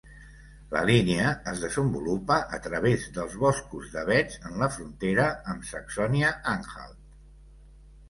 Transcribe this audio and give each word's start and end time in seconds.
La 0.69 0.79
línia 0.89 1.33
es 1.51 1.61
desenvolupa 1.65 2.39
a 2.59 2.61
través 2.69 3.07
dels 3.19 3.37
boscos 3.45 3.93
d'avets 3.99 4.43
en 4.51 4.59
la 4.65 4.73
frontera 4.81 5.31
amb 5.55 5.73
Saxònia-Anhalt. 5.73 7.19